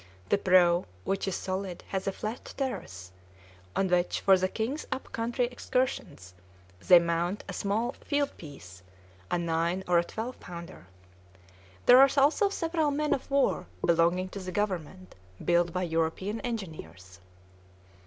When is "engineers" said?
16.41-17.19